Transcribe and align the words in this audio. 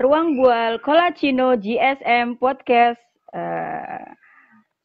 Ruang 0.00 0.32
Bual 0.32 0.80
Kolacino 0.80 1.60
GSM 1.60 2.40
Podcast 2.40 2.96
uh, 3.36 4.08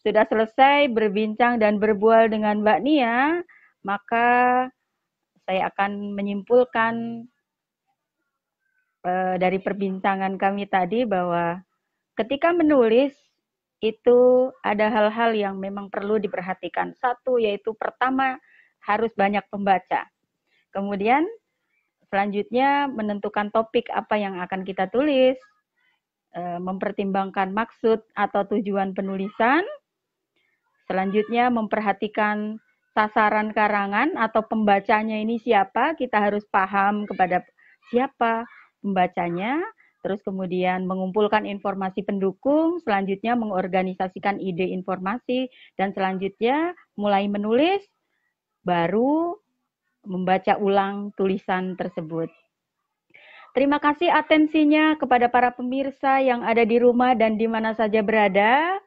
sudah 0.03 0.27
selesai 0.27 0.91
berbincang 0.91 1.55
dan 1.55 1.79
berbual 1.79 2.27
dengan 2.27 2.59
Mbak 2.59 2.79
Nia, 2.83 3.39
maka 3.87 4.27
saya 5.47 5.71
akan 5.71 6.19
menyimpulkan 6.19 7.23
uh, 9.07 9.39
dari 9.39 9.55
perbincangan 9.63 10.35
kami 10.35 10.67
tadi 10.67 11.07
bahwa 11.07 11.63
ketika 12.19 12.51
menulis 12.51 13.15
itu 13.79 14.51
ada 14.67 14.91
hal-hal 14.91 15.31
yang 15.31 15.55
memang 15.55 15.87
perlu 15.87 16.19
diperhatikan. 16.19 16.91
Satu 16.99 17.39
yaitu 17.39 17.71
pertama 17.79 18.35
harus 18.83 19.15
banyak 19.15 19.47
pembaca. 19.47 20.11
Kemudian 20.75 21.23
selanjutnya 22.15 22.87
menentukan 22.87 23.51
topik 23.51 23.91
apa 23.91 24.15
yang 24.15 24.39
akan 24.39 24.63
kita 24.63 24.87
tulis, 24.87 25.35
e, 26.31 26.41
mempertimbangkan 26.63 27.51
maksud 27.51 28.07
atau 28.15 28.47
tujuan 28.55 28.95
penulisan. 28.95 29.67
Selanjutnya 30.87 31.51
memperhatikan 31.51 32.55
sasaran 32.95 33.51
karangan 33.51 34.15
atau 34.15 34.47
pembacanya 34.47 35.19
ini 35.19 35.43
siapa, 35.43 35.99
kita 35.99 36.23
harus 36.23 36.47
paham 36.47 37.03
kepada 37.03 37.43
siapa 37.91 38.47
pembacanya. 38.79 39.59
Terus 39.99 40.23
kemudian 40.23 40.87
mengumpulkan 40.87 41.43
informasi 41.43 42.07
pendukung, 42.07 42.79
selanjutnya 42.79 43.35
mengorganisasikan 43.35 44.39
ide 44.39 44.71
informasi, 44.71 45.51
dan 45.75 45.91
selanjutnya 45.91 46.77
mulai 46.95 47.27
menulis, 47.27 47.83
baru 48.63 49.35
membaca 50.05 50.57
ulang 50.57 51.11
tulisan 51.17 51.75
tersebut. 51.75 52.29
Terima 53.55 53.79
kasih 53.79 54.11
atensinya 54.11 54.99
kepada 54.99 55.31
para 55.31 55.47
pemirsa 55.47 56.19
yang 56.19 56.43
ada 56.43 56.67
di 56.67 56.75
rumah 56.75 57.15
dan 57.15 57.39
di 57.39 57.47
mana 57.47 57.71
saja 57.71 58.03
berada. 58.03 58.77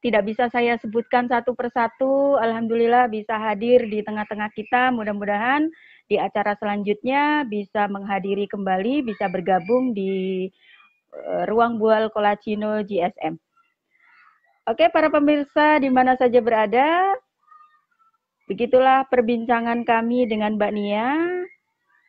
Tidak 0.00 0.20
bisa 0.24 0.48
saya 0.52 0.76
sebutkan 0.76 1.28
satu 1.28 1.56
persatu. 1.56 2.36
Alhamdulillah 2.36 3.08
bisa 3.08 3.36
hadir 3.36 3.84
di 3.88 4.04
tengah-tengah 4.04 4.52
kita. 4.52 4.92
Mudah-mudahan 4.92 5.72
di 6.04 6.20
acara 6.20 6.52
selanjutnya 6.56 7.48
bisa 7.48 7.88
menghadiri 7.88 8.44
kembali, 8.44 9.08
bisa 9.08 9.28
bergabung 9.32 9.96
di 9.96 10.48
uh, 11.16 11.48
Ruang 11.48 11.80
Bual 11.80 12.12
Kolacino 12.12 12.84
GSM. 12.84 13.40
Oke, 14.68 14.92
para 14.92 15.08
pemirsa 15.08 15.80
di 15.80 15.88
mana 15.88 16.12
saja 16.20 16.44
berada, 16.44 17.16
Begitulah 18.50 19.06
perbincangan 19.06 19.86
kami 19.86 20.26
dengan 20.26 20.58
Mbak 20.58 20.72
Nia. 20.74 21.14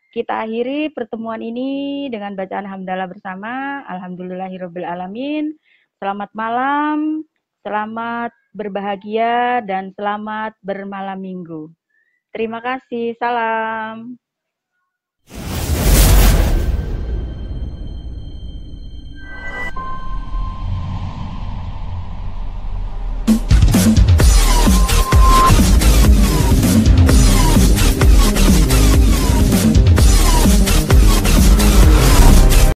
Kita 0.10 0.42
akhiri 0.42 0.90
pertemuan 0.90 1.38
ini 1.38 2.10
dengan 2.10 2.34
bacaan 2.34 2.66
hamdalah 2.66 3.06
bersama. 3.06 3.86
Alhamdulillahirabbil 3.86 4.82
alamin. 4.82 5.54
Selamat 6.02 6.34
malam, 6.34 7.22
selamat 7.62 8.34
berbahagia 8.58 9.62
dan 9.70 9.94
selamat 9.94 10.58
bermalam 10.66 11.22
minggu. 11.22 11.70
Terima 12.34 12.58
kasih. 12.58 13.14
Salam. 13.22 14.18